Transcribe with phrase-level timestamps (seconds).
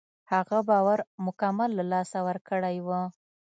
[0.31, 2.89] هغه باور مکمل له لاسه ورکړی و.